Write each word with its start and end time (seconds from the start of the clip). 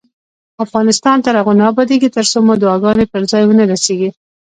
افغانستان 0.65 1.17
تر 1.25 1.33
هغو 1.39 1.53
نه 1.59 1.63
ابادیږي، 1.71 2.09
ترڅو 2.17 2.37
مو 2.45 2.53
دعاګانې 2.61 3.05
پر 3.11 3.21
ځای 3.31 3.43
ونه 3.45 3.63
رسیږي. 3.73 4.09